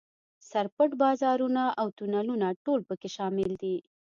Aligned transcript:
سر 0.49 0.65
پټ 0.75 0.89
بازارونه 1.01 1.63
او 1.81 1.87
تونلونه 1.97 2.47
ټول 2.63 2.79
په 2.89 2.93
کې 3.01 3.09
شامل 3.15 3.51
دي. 3.61 3.75